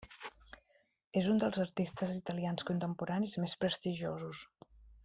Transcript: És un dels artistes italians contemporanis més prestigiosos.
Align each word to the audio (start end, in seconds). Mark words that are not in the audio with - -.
És 1.21 1.29
un 1.33 1.41
dels 1.43 1.61
artistes 1.65 2.15
italians 2.23 2.67
contemporanis 2.71 3.39
més 3.45 3.57
prestigiosos. 3.67 4.47